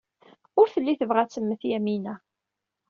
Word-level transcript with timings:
Ur 0.59 0.67
telli 0.73 0.93
tebɣa 0.95 1.19
ad 1.23 1.29
temmet 1.31 1.61
Yamina. 1.69 2.13